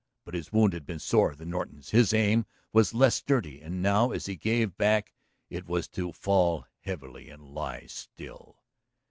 [0.25, 4.09] But his wound had been sorer than Norton's, his aim was less steady, and now
[4.09, 5.13] as he gave back
[5.47, 8.63] it was to fall heavily and lie still.